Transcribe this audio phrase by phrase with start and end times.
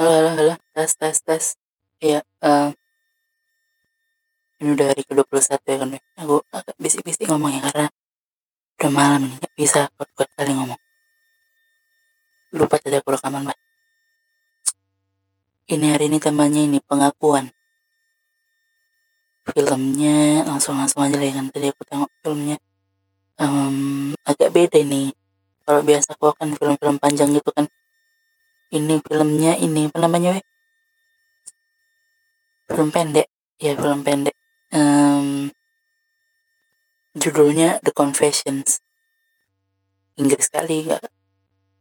[0.00, 1.44] halo halo halo tes tes tes.
[2.00, 2.72] Iya eh,
[4.64, 6.00] ini udah hari ke-21 ya kan ya.
[6.24, 7.86] aku agak bisik-bisik ngomongnya karena
[8.80, 10.80] udah malam ini nggak bisa kuat-kuat kali ngomong.
[12.56, 13.58] Lupa tadi aku rekaman mbak.
[15.68, 17.52] Ini hari ini temanya ini pengakuan.
[19.52, 21.52] Filmnya langsung langsung aja lah ya kan.
[21.52, 22.56] Tadi aku tengok filmnya.
[23.36, 23.76] Em,
[24.24, 25.12] agak beda nih
[25.68, 27.68] kalau biasa aku kan film-film panjang gitu kan
[28.70, 30.44] ini filmnya ini apa namanya weh
[32.70, 33.26] film pendek.
[33.60, 34.34] Ya film pendek.
[34.70, 35.50] Em,
[37.18, 38.78] judulnya The Confessions.
[40.20, 41.02] Inggris sekali gak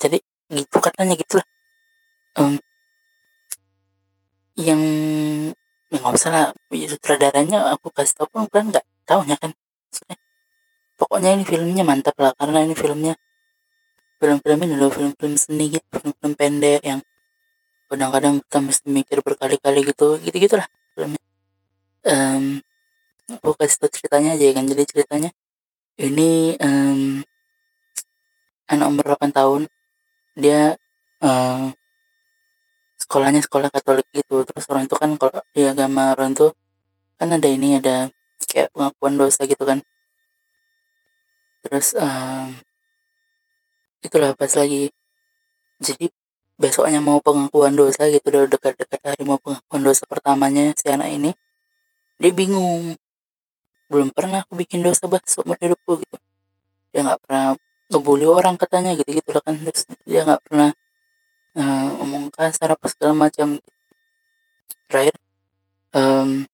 [0.00, 0.18] jadi
[0.50, 1.46] gitu katanya gitu lah
[2.38, 2.62] Em,
[4.54, 4.82] yang
[5.90, 6.46] ya nggak usah lah.
[6.70, 9.50] Ya, sutradaranya aku kasih tau pun kan nggak taunya kan.
[10.98, 13.14] Pokoknya ini filmnya mantap lah karena ini filmnya
[14.20, 17.00] film-film ini loh film-film seni gitu film-film pendek yang
[17.90, 21.22] kadang-kadang kita mesti mikir berkali-kali gitu gitu gitulah filmnya.
[22.06, 22.62] Em,
[23.34, 24.64] aku kasih tau ceritanya aja kan.
[24.68, 25.30] Jadi ceritanya
[25.98, 27.24] ini em,
[28.70, 29.62] anak umur 8 tahun
[30.38, 30.78] dia
[31.24, 31.66] eh,
[33.02, 34.46] sekolahnya sekolah Katolik gitu.
[34.46, 36.54] Terus orang itu kan kalau di agama orang itu
[37.18, 38.06] kan ada ini ada
[38.46, 39.82] kayak pengakuan dosa gitu kan.
[41.66, 42.54] Terus em,
[44.10, 44.90] itulah pas lagi.
[45.78, 46.10] Jadi
[46.58, 51.30] besoknya mau pengakuan dosa gitu udah dekat-dekat hari mau pengakuan dosa pertamanya si anak ini
[52.20, 52.98] dia bingung.
[53.88, 56.16] Belum pernah aku bikin dosa bah seumur hidupku gitu.
[56.92, 57.56] Dia nggak pernah
[57.90, 59.56] ngebully orang katanya gitu gitu kan.
[59.56, 60.70] Terus dia nggak pernah
[61.56, 63.56] eh, ngomong kasar apa segala macam.
[64.86, 65.16] Terakhir
[65.96, 66.44] em,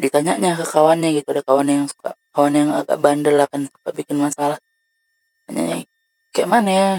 [0.00, 1.28] ditanyanya ke kawannya gitu.
[1.36, 4.58] Ada kawan yang suka kawan yang agak bandel lah kan suka bikin masalah.
[5.46, 5.84] Tanya
[6.38, 6.90] kayak mana ya?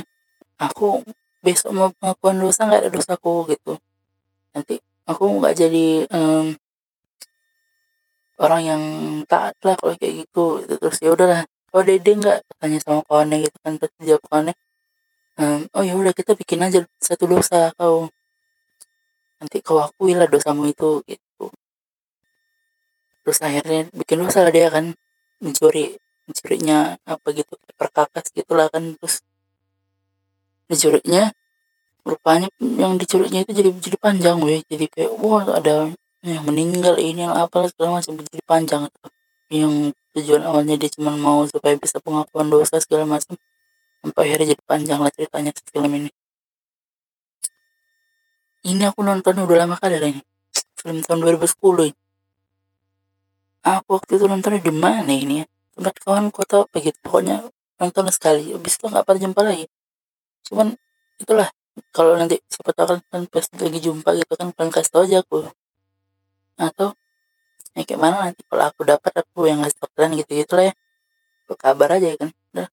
[0.60, 1.08] Aku
[1.40, 3.80] besok mau pengakuan dosa nggak ada dosaku gitu.
[4.52, 4.76] Nanti
[5.08, 6.60] aku nggak jadi em,
[8.36, 8.84] orang yang
[9.32, 10.76] taat lah kalau kayak gitu Gitu.
[10.76, 11.48] terus ya udahlah.
[11.72, 12.40] Kalau dede nggak?
[12.60, 14.56] Tanya sama kawannya gitu kan terus jawab kawannya
[15.40, 18.12] em, oh ya udah kita bikin aja satu dosa kau
[19.40, 21.48] nanti kau akui lah dosamu itu gitu.
[23.24, 24.92] Terus akhirnya bikin dosa lah dia kan
[25.40, 25.96] mencuri
[26.28, 29.24] mencurinya apa gitu perkakas gitulah kan terus
[30.70, 31.34] dicurinya
[32.06, 34.62] rupanya yang dicurinya itu jadi jadi panjang weh.
[34.70, 35.92] Jadi kayak wah ada
[36.22, 38.82] yang meninggal ini yang apa segala macam jadi panjang.
[39.50, 43.34] Yang tujuan awalnya dia cuma mau supaya bisa pengakuan dosa segala macam
[44.00, 46.10] sampai akhirnya jadi panjang lah ceritanya film ini.
[48.70, 50.22] Ini aku nonton udah lama kali lah ini
[50.78, 52.00] film tahun 2010 ini.
[53.60, 55.46] Aku waktu itu nontonnya di mana ini ya?
[55.76, 56.96] Tempat kawan kota apa gitu.
[57.04, 57.44] Pokoknya
[57.80, 59.66] nonton sekali habis itu nggak pernah jumpa lagi
[60.48, 60.76] cuman
[61.20, 61.50] itulah.
[61.96, 65.18] Kalau nanti siapa tahu kan, kan pas lagi jumpa gitu kan kalian kasih tau aja
[65.24, 65.48] aku.
[66.60, 66.92] Atau
[67.72, 70.66] ya kayak mana nanti kalau aku dapat aku yang ngasih tau kalian gitu gitu lah
[70.70, 70.74] ya.
[71.48, 72.68] Aku kabar aja ya kan udah.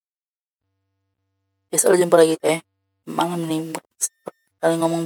[1.70, 2.58] Ya selalu jumpa lagi teh.
[3.06, 3.60] Malam nih
[4.58, 5.02] kalian ngomong